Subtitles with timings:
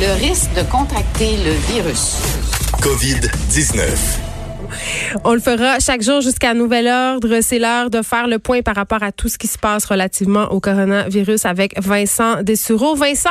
[0.00, 2.18] Le risque de contracter le virus.
[2.82, 4.27] COVID-19.
[5.24, 7.40] On le fera chaque jour jusqu'à nouvel ordre.
[7.42, 10.52] C'est l'heure de faire le point par rapport à tout ce qui se passe relativement
[10.52, 12.94] au coronavirus avec Vincent Dessureau.
[12.94, 13.28] Vincent,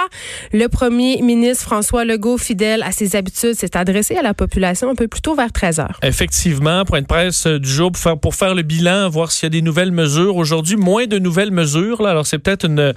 [0.53, 4.95] le premier ministre François Legault, fidèle à ses habitudes, s'est adressé à la population un
[4.95, 5.99] peu plus tôt vers 13 heures.
[6.03, 7.91] Effectivement, point de presse du jour
[8.21, 10.35] pour faire, le bilan, voir s'il y a des nouvelles mesures.
[10.35, 12.01] Aujourd'hui, moins de nouvelles mesures.
[12.01, 12.11] Là.
[12.11, 12.93] Alors, c'est peut-être une,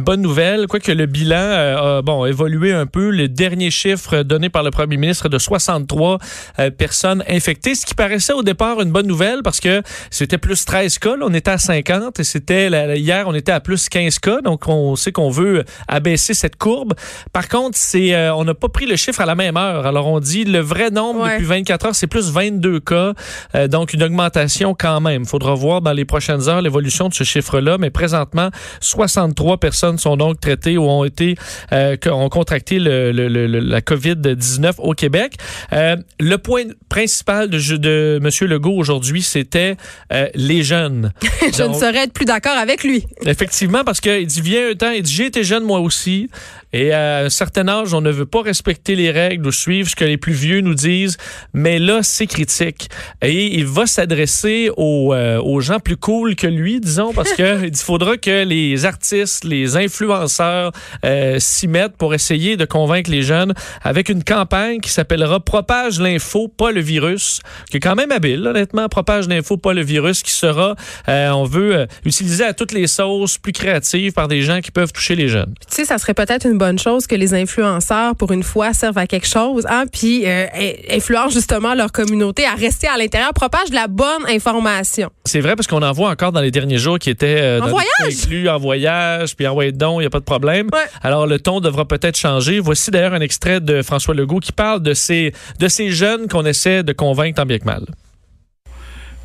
[0.00, 0.66] bonne nouvelle.
[0.66, 3.10] Quoique le bilan euh, a bon, évolué un peu.
[3.10, 6.18] Le dernier chiffre donné par le premier ministre de 63
[6.58, 10.64] euh, personnes infectées, ce qui paraissait au départ une bonne nouvelle parce que c'était plus
[10.64, 11.16] 13 cas.
[11.22, 14.40] on était à 50 et c'était hier, on était à plus 15 cas.
[14.42, 16.94] Donc, on sait qu'on veut abaisser cette courbe.
[17.32, 19.86] Par contre, c'est euh, on n'a pas pris le chiffre à la même heure.
[19.86, 23.14] Alors, on dit le vrai nombre depuis 24 heures, c'est plus 22 cas.
[23.54, 25.22] Euh, donc, une augmentation quand même.
[25.22, 27.78] Il faudra voir dans les prochaines heures l'évolution de ce chiffre-là.
[27.78, 28.50] Mais présentement,
[28.80, 31.36] 63 personnes sont donc traitées ou ont été
[31.72, 35.36] euh, ont contracté le, la COVID-19 au Québec.
[35.72, 38.48] le point principal de, de M.
[38.48, 39.76] Legault aujourd'hui, c'était
[40.12, 41.12] euh, les jeunes.
[41.42, 43.04] Je ne saurais être plus d'accord avec lui.
[43.24, 46.28] Effectivement, parce qu'il dit, viens un temps, il dit, j'ai été jeune moi aussi.
[46.72, 49.96] Et à un certain âge, on ne veut pas respecter les règles ou suivre ce
[49.96, 51.16] que les plus vieux nous disent.
[51.52, 52.88] Mais là, c'est critique.
[53.22, 57.66] Et il va s'adresser aux, euh, aux, gens plus cool que lui, disons, parce que
[57.66, 60.72] il faudra que les artistes, les influenceurs
[61.04, 66.00] euh, s'y mettent pour essayer de convaincre les jeunes avec une campagne qui s'appellera Propage
[66.00, 67.40] l'info, pas le virus,
[67.70, 68.88] qui est quand même habile, honnêtement.
[68.88, 70.76] Propage l'info, pas le virus, qui sera,
[71.08, 74.92] euh, on veut, utiliser à toutes les sauces, plus créatives par des gens qui peuvent
[74.92, 75.54] toucher les jeunes.
[75.68, 78.98] Tu sais, ça serait peut-être une bonne chose que les influenceurs, pour une fois, servent
[78.98, 80.44] à quelque chose, hein, puis euh,
[80.90, 85.08] influencent justement leur communauté à rester à l'intérieur, propagent de la bonne information.
[85.24, 87.68] C'est vrai parce qu'on en voit encore dans les derniers jours qui étaient euh, en
[87.68, 90.68] voyage, inclus en voyage, puis envoyés don, il n'y a pas de problème.
[91.02, 92.60] Alors le ton devra peut-être changer.
[92.60, 96.44] Voici d'ailleurs un extrait de François Legault qui parle de ces de ces jeunes qu'on
[96.44, 97.86] essaie de convaincre tant bien que mal.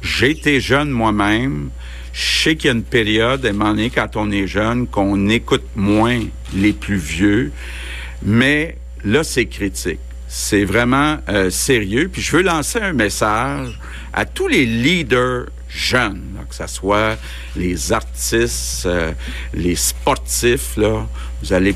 [0.01, 1.69] J'ai été jeune moi-même.
[2.15, 5.27] Je sais qu'il y a une période, à un moment quand on est jeune, qu'on
[5.27, 6.21] écoute moins
[6.53, 7.51] les plus vieux,
[8.23, 9.99] mais là, c'est critique.
[10.25, 12.09] C'est vraiment euh, sérieux.
[12.11, 13.77] Puis je veux lancer un message
[14.13, 17.17] à tous les leaders jeunes, que ce soit
[17.57, 19.11] les artistes, euh,
[19.53, 20.77] les sportifs.
[20.77, 21.05] Là,
[21.43, 21.75] vous allez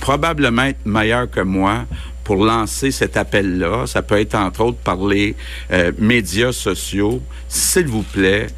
[0.00, 1.84] probablement être meilleurs que moi
[2.24, 3.86] pour lancer cet appel-là.
[3.86, 5.36] Ça peut être entre autres par les
[5.70, 7.22] euh, médias sociaux.
[7.48, 8.48] S'il vous plaît,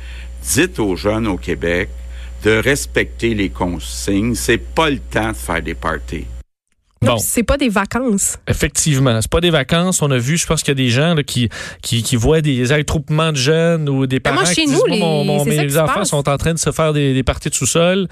[0.43, 1.88] dites aux jeunes au Québec
[2.44, 4.34] de respecter les consignes.
[4.34, 6.26] C'est pas le temps de faire des parties.
[7.00, 7.16] Bon.
[7.19, 8.38] C'est pas des vacances.
[8.48, 10.03] Effectivement, c'est pas des vacances.
[10.03, 11.48] On a vu, je pense qu'il y a des gens là, qui,
[11.81, 14.98] qui, qui voient des attroupements de jeunes ou des parents moi, chez qui nous, disent,
[14.98, 18.09] mon, mes enfants sont en train de se faire des, des parties de sous-sol.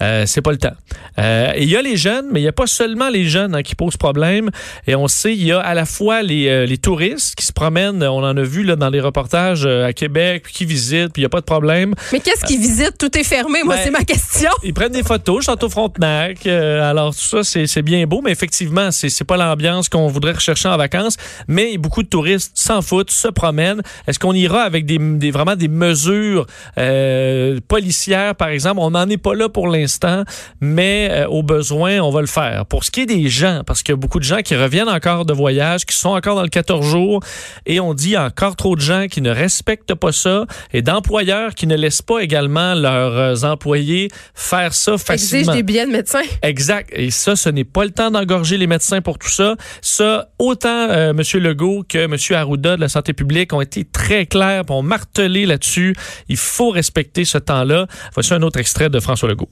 [0.00, 0.74] Euh, c'est pas le temps.
[1.18, 3.62] Euh, il y a les jeunes, mais il n'y a pas seulement les jeunes hein,
[3.62, 4.50] qui posent problème.
[4.86, 7.52] Et on sait, il y a à la fois les, euh, les touristes qui se
[7.52, 8.04] promènent.
[8.04, 11.24] On en a vu là, dans les reportages euh, à Québec, qui visitent, puis il
[11.24, 11.94] n'y a pas de problème.
[12.12, 12.98] Mais qu'est-ce qu'ils visitent?
[12.98, 13.64] Tout est fermé.
[13.64, 14.50] Moi, ben, c'est ma question.
[14.62, 16.46] Ils prennent des photos, Château Frontenac.
[16.46, 20.76] alors, tout ça, c'est bien beau mais effectivement, c'est pas l'ambiance qu'on voudrait rechercher en
[20.76, 21.16] vacances.
[21.46, 23.82] Mais beaucoup de touristes s'en foutent, se promènent.
[24.06, 26.46] Est-ce qu'on ira avec des, des, vraiment des mesures
[26.78, 28.80] euh, policières, par exemple?
[28.80, 30.24] On n'en est pas là pour l'instant,
[30.60, 32.66] mais euh, au besoin, on va le faire.
[32.66, 34.88] Pour ce qui est des gens, parce qu'il y a beaucoup de gens qui reviennent
[34.88, 37.20] encore de voyage, qui sont encore dans le 14 jours,
[37.66, 41.66] et on dit encore trop de gens qui ne respectent pas ça, et d'employeurs qui
[41.66, 45.40] ne laissent pas également leurs euh, employés faire ça facilement.
[45.40, 46.22] Exige des billets de médecin.
[46.42, 46.90] Exact.
[46.92, 49.56] Et ça, ce n'est pas le temps d'engorger les médecins pour tout ça.
[49.80, 51.22] Ça, autant euh, M.
[51.42, 52.16] Legault que M.
[52.36, 55.94] Arruda de la santé publique ont été très clairs, ont martelé là-dessus.
[56.28, 57.86] Il faut respecter ce temps-là.
[58.14, 59.50] Voici un autre extrait de François Legault.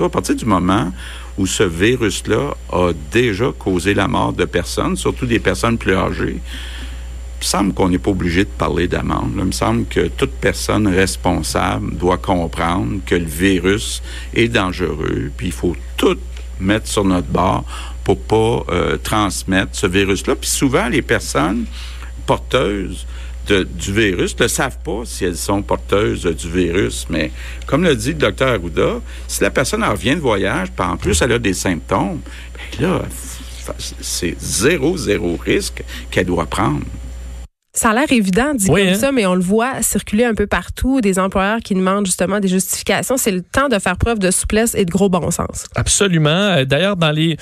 [0.00, 0.92] À partir du moment
[1.38, 6.36] où ce virus-là a déjà causé la mort de personnes, surtout des personnes plus âgées,
[6.36, 9.32] il me semble qu'on n'est pas obligé de parler d'amende.
[9.36, 14.02] Il me semble que toute personne responsable doit comprendre que le virus
[14.34, 16.18] est dangereux, puis il faut tout
[16.60, 17.64] mettre sur notre bord
[18.08, 20.34] pour pas euh, transmettre ce virus-là.
[20.34, 21.66] Puis souvent, les personnes
[22.24, 23.06] porteuses
[23.48, 27.06] de, du virus ne savent pas si elles sont porteuses du virus.
[27.10, 27.30] Mais
[27.66, 31.20] comme le dit le docteur Arruda, si la personne revient de voyage, puis en plus
[31.20, 32.20] elle a des symptômes,
[32.78, 33.02] bien là,
[34.00, 36.84] c'est zéro, zéro risque qu'elle doit prendre.
[37.74, 38.94] Ça a l'air évident dit comme hein?
[38.94, 42.48] ça, mais on le voit circuler un peu partout, des employeurs qui demandent justement des
[42.48, 43.18] justifications.
[43.18, 45.66] C'est le temps de faire preuve de souplesse et de gros bon sens.
[45.76, 46.64] Absolument.
[46.64, 47.36] D'ailleurs, dans les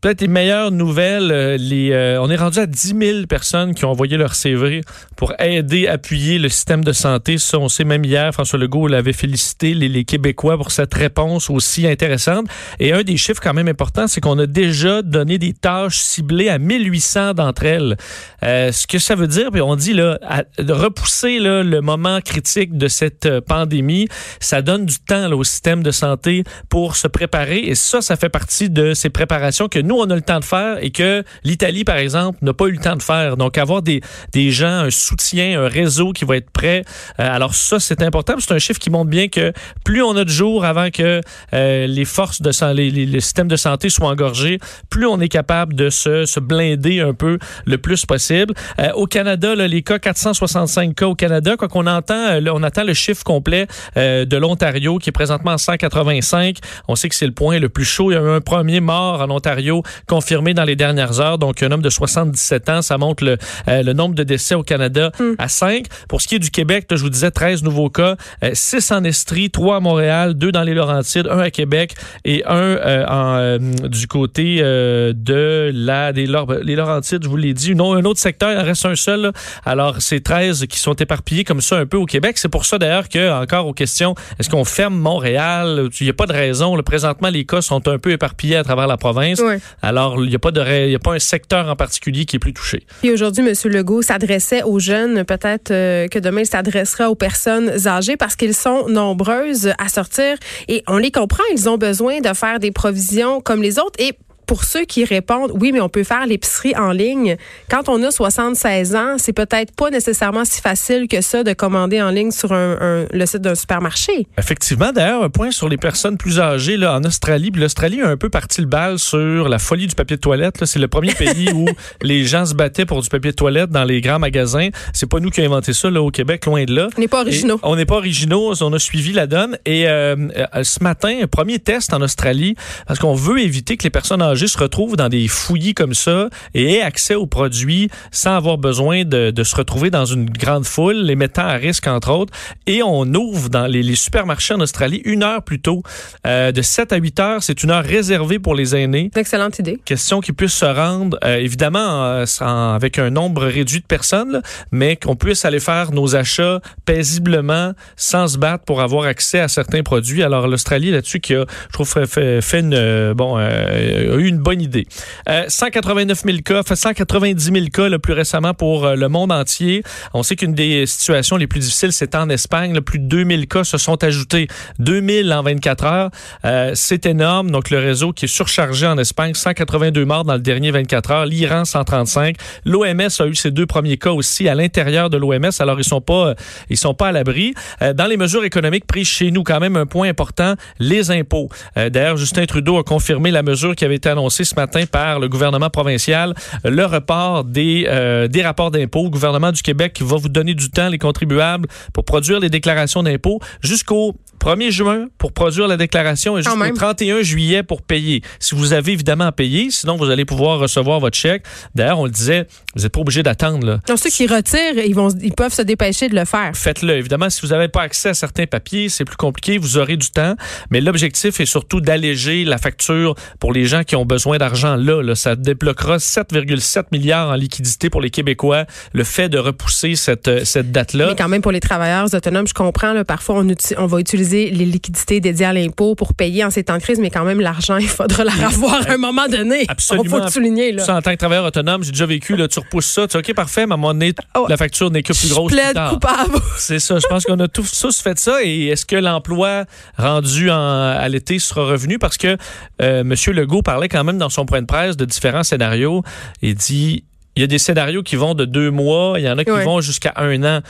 [0.00, 1.30] peut-être les meilleures nouvelles.
[1.30, 4.80] euh, euh, on est rendu à 10 000 personnes qui ont envoyé leur CV
[5.16, 7.38] pour aider, appuyer le système de santé.
[7.38, 11.86] Ça, on sait même hier, François Legault l'avait félicité les, Québécois pour cette réponse aussi
[11.86, 12.46] intéressante.
[12.78, 16.48] Et un des chiffres quand même importants, c'est qu'on a déjà donné des tâches ciblées
[16.48, 17.96] à 1800 d'entre elles.
[18.42, 20.18] Euh, ce que ça veut dire, puis on dit là,
[20.58, 24.08] repousser le moment critique de cette pandémie,
[24.40, 27.58] ça donne du temps là, au système de santé pour se préparer.
[27.58, 30.44] Et ça, ça fait partie de ces préparations que nous, on a le temps de
[30.44, 33.36] faire et que l'Italie, par exemple, n'a pas eu le temps de faire.
[33.36, 34.00] Donc, avoir des,
[34.32, 36.84] des gens, un soutien, un réseau qui va être prêt.
[37.18, 38.34] euh, alors ça, c'est important.
[38.38, 39.52] C'est un chiffre qui montre bien que
[39.84, 41.20] plus on a de jours avant que
[41.54, 44.58] euh, les forces de les, les- le système de santé soient engorgés,
[44.90, 48.54] plus on est capable de se, se blinder un peu le plus possible.
[48.78, 51.56] Euh, au Canada, les cas, 465 cas au Canada.
[51.56, 53.66] Quoi qu'on entend, on attend le chiffre complet
[53.96, 56.58] de l'Ontario qui est présentement à 185.
[56.88, 58.10] On sait que c'est le point le plus chaud.
[58.10, 61.38] Il y a eu un premier mort en Ontario confirmé dans les dernières heures.
[61.38, 63.36] Donc, un homme de 77 ans, ça montre le,
[63.68, 65.86] euh, le nombre de décès au Canada à 5.
[66.08, 68.92] Pour ce qui est du Québec, là, je vous disais 13 nouveaux cas, euh, 6
[68.92, 71.94] en Estrie, 3 à Montréal, 2 dans les Laurentides, 1 à Québec
[72.24, 76.26] et 1 euh, en, euh, du côté euh, de la des
[76.62, 77.74] les Laurentides, je vous l'ai dit.
[77.74, 79.20] Non, un autre secteur, il en reste un seul.
[79.20, 79.32] là.
[79.64, 82.38] Alors, c'est 13 qui sont éparpillés comme ça un peu au Québec.
[82.38, 85.88] C'est pour ça d'ailleurs que, encore aux questions, est-ce qu'on ferme Montréal?
[86.00, 86.76] Il n'y a pas de raison.
[86.76, 86.82] là.
[86.82, 89.40] Présentement, les cas sont un peu éparpillés à travers la province.
[89.40, 89.60] Ouais.
[89.82, 92.52] Alors, il n'y a, pas de a pas un secteur en particulier qui est plus
[92.52, 92.84] touché.
[93.00, 93.54] Puis aujourd'hui, M.
[93.72, 95.24] Legault s'adressait aux jeunes.
[95.24, 100.36] Peut-être euh, que demain, il s'adressera aux personnes âgées parce qu'ils sont nombreuses à sortir.
[100.68, 103.98] Et on les comprend, ils ont besoin de faire des provisions comme les autres.
[103.98, 104.14] Et
[104.50, 107.36] pour ceux qui répondent, oui, mais on peut faire l'épicerie en ligne.
[107.70, 112.02] Quand on a 76 ans, c'est peut-être pas nécessairement si facile que ça de commander
[112.02, 114.26] en ligne sur un, un- le site d'un supermarché.
[114.36, 117.52] Effectivement, d'ailleurs, un point sur les personnes plus âgées là, en Australie.
[117.54, 120.64] L'Australie a un peu parti le bal sur la folie du papier de toilette.
[120.64, 121.66] C'est le premier pays où
[122.02, 124.70] les gens se battaient pour du papier de toilette dans les grands magasins.
[124.92, 126.88] C'est pas nous qui avons inventé ça là, au Québec, loin de là.
[126.96, 127.58] On n'est pas originaux.
[127.58, 129.58] Et on n'est pas originaux, on a suivi la donne.
[129.64, 130.16] Et euh,
[130.56, 132.56] euh, ce matin, un premier test en Australie,
[132.88, 136.28] parce qu'on veut éviter que les personnes âgées se retrouvent dans des fouillis comme ça
[136.54, 140.64] et aient accès aux produits sans avoir besoin de, de se retrouver dans une grande
[140.64, 142.32] foule, les mettant à risque, entre autres.
[142.66, 145.82] Et on ouvre dans les, les supermarchés en Australie une heure plus tôt.
[146.26, 149.78] Euh, de 7 à 8 heures, c'est une heure réservée pour les aînés excellente idée.
[149.84, 154.42] question qu'ils puissent se rendre, euh, évidemment, en- avec un nombre réduit de personnes, là,
[154.72, 159.48] mais qu'on puisse aller faire nos achats paisiblement sans se battre pour avoir accès à
[159.48, 160.22] certains produits.
[160.22, 164.38] Alors, l'Australie, là-dessus, qui a, je trouve, fait, une, euh, bon, euh, a eu une
[164.38, 164.86] bonne idée.
[165.28, 169.32] Euh, 189 000 cas, fait 190 000 cas le plus récemment pour euh, le monde
[169.32, 169.82] entier.
[170.14, 172.80] On sait qu'une des situations les plus difficiles, c'est en Espagne.
[172.80, 174.48] Plus de 2000 cas se sont ajoutés.
[174.78, 176.10] 2000 en 24 heures.
[176.44, 177.50] Euh, c'est énorme.
[177.50, 181.26] Donc, le réseau qui est surchargé en Espagne, 182 morts dans le dernier 24 heures.
[181.26, 182.36] L'Iran, 135.
[182.64, 185.50] L'OMS a eu ses deux premiers cas aussi à l'intérieur de l'OMS.
[185.58, 186.34] Alors, ils sont pas,
[186.68, 187.54] ils sont pas à l'abri.
[187.82, 191.48] Euh, dans les mesures économiques prises chez nous, quand même un point important, les impôts.
[191.76, 195.18] Euh, D'ailleurs, Justin Trudeau a confirmé la mesure qui avait été annoncée ce matin par
[195.18, 196.34] le gouvernement provincial,
[196.64, 199.04] le report des, euh, des rapports d'impôts.
[199.04, 203.02] Le gouvernement du Québec va vous donner du temps, les contribuables, pour produire les déclarations
[203.02, 206.74] d'impôts jusqu'au 1er juin pour produire la déclaration et jusqu'au même.
[206.74, 208.22] 31 juillet pour payer.
[208.38, 211.44] Si vous avez évidemment à payer, sinon vous allez pouvoir recevoir votre chèque.
[211.74, 213.80] D'ailleurs, on le disait, vous n'êtes pas obligé d'attendre.
[213.86, 216.52] Donc, ceux qui retirent, ils, vont, ils peuvent se dépêcher de le faire.
[216.54, 216.94] Faites-le.
[216.94, 220.10] Évidemment, si vous n'avez pas accès à certains papiers, c'est plus compliqué, vous aurez du
[220.10, 220.34] temps.
[220.70, 225.02] Mais l'objectif est surtout d'alléger la facture pour les gens qui ont besoin d'argent là,
[225.02, 225.14] là.
[225.14, 228.64] Ça débloquera 7,7 milliards en liquidité pour les Québécois.
[228.92, 231.08] Le fait de repousser cette, euh, cette date-là.
[231.08, 233.48] Mais quand même, pour les travailleurs autonomes, je comprends, là, parfois, on,
[233.78, 236.98] on va utiliser les liquidités dédiées à l'impôt pour payer en ces temps de crise,
[237.00, 239.64] mais quand même, l'argent, il faudra la revoir à un moment donné.
[239.68, 240.04] Absolument.
[240.04, 240.72] Il faut le souligner.
[240.72, 240.84] Là.
[240.84, 243.34] Ça, en tant que travailleur autonome, j'ai déjà vécu, là, tu repousses ça, tu OK,
[243.34, 244.46] parfait, mais à un moment donné, Oh.
[244.48, 245.52] la facture n'est que plus grosse.
[245.52, 246.38] Plaide coupable.
[246.56, 246.98] C'est ça.
[246.98, 248.42] Je pense qu'on a tous, tous fait ça.
[248.42, 249.64] Et est-ce que l'emploi
[249.98, 250.54] rendu en-
[250.96, 251.98] à l'été sera revenu?
[251.98, 252.36] Parce que
[252.82, 253.14] euh, M.
[253.34, 256.02] Legault parlait quand même dans son point de presse de différents scénarios.
[256.42, 257.04] Il dit,
[257.36, 259.50] il y a des scénarios qui vont de deux mois, il y en a qui
[259.50, 259.64] Ouais.
[259.64, 260.60] vont jusqu'à un an.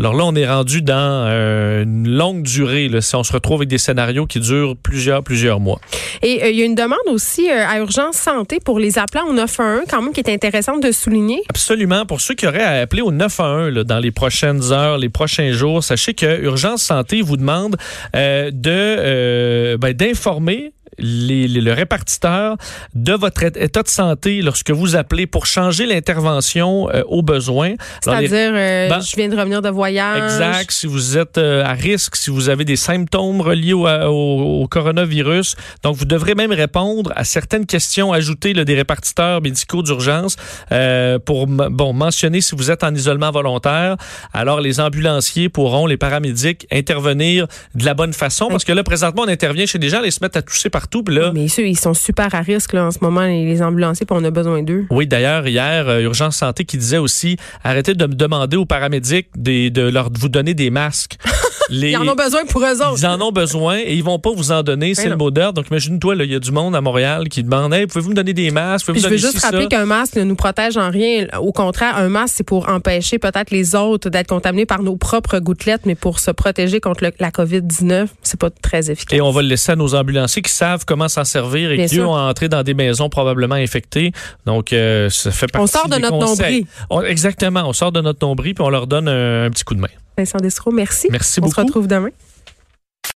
[0.00, 0.94] Alors là, on est rendu dans
[1.26, 2.88] euh, une longue durée.
[2.88, 5.80] Là, si on se retrouve avec des scénarios qui durent plusieurs, plusieurs mois.
[6.22, 9.26] Et euh, il y a une demande aussi euh, à Urgence Santé pour les appelants
[9.26, 11.42] au 911, quand même, qui est intéressante de souligner.
[11.50, 12.06] Absolument.
[12.06, 15.50] Pour ceux qui auraient à appeler au 911 là, dans les prochaines heures, les prochains
[15.50, 17.76] jours, sachez que Urgence Santé vous demande
[18.14, 22.56] de ben, d'informer les, les- le répartiteur
[22.94, 27.74] de votre état de santé lorsque vous appelez pour changer l'intervention euh, au besoin.
[28.06, 30.22] Alors, les- C'est-à-dire, euh, Ben, je viens de revenir de voyage.
[30.22, 30.70] Exact.
[30.70, 34.68] Si vous êtes euh, à risque, si vous avez des symptômes reliés au, au- au
[34.68, 35.56] coronavirus.
[35.82, 40.36] Donc, vous devrez même répondre à certaines questions ajoutées là, des répartiteurs médicaux d'urgence
[40.72, 43.96] euh, pour bon, mentionner si vous êtes en isolement volontaire.
[44.32, 48.48] Alors, les ambulanciers pourront, les paramédics, intervenir de la bonne façon.
[48.48, 50.87] Parce que là, présentement, on intervient chez des gens, ils se mettent à tousser partout.
[50.90, 53.62] Puis là, Mais ceux, ils sont super à risque là, en ce moment, les, les
[53.62, 54.86] ambulanciers, puis on a besoin d'eux.
[54.90, 59.28] Oui, d'ailleurs, hier, euh, Urgence Santé qui disait aussi arrêtez de me demander aux paramédics
[59.36, 61.16] des- de, leur, de vous donner des masques.
[61.70, 62.98] Les- Ils en ont besoin pour eux autres.
[62.98, 65.24] Ils en ont besoin et ils vont pas vous en donner, c'est Ben le non.
[65.24, 65.54] mot d'ordre.
[65.54, 68.32] Donc imagine-toi, il y a du monde à Montréal qui demande hey, pouvez-vous me donner
[68.32, 68.90] des masques?
[68.90, 71.26] Puis je veux juste ci, rappeler qu'un masque ne nous protège en rien.
[71.40, 75.38] Au contraire, un masque, c'est pour empêcher peut-être les autres d'être contaminés par nos propres
[75.38, 79.16] gouttelettes, mais pour se protéger contre le- la COVID-19, c'est pas très efficace.
[79.16, 81.86] Et on va le laisser à nos ambulanciers qui savent comment s'en servir et Bien
[81.86, 82.04] qui sûr.
[82.04, 84.12] eux, ont entré dans des maisons probablement infectées.
[84.46, 86.60] Donc, euh, ça fait partie On sort de des notre conseils.
[86.60, 86.66] nombril.
[86.90, 87.62] On- exactement.
[87.66, 89.88] On sort de notre nombril puis on leur donne un, un petit coup de main.
[90.18, 91.08] Vincent Dessereau, merci.
[91.10, 91.54] Merci on beaucoup.
[91.54, 92.10] se retrouve demain.